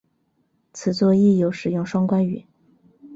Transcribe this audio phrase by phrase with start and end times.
[0.73, 2.43] 此作亦有使用双关语。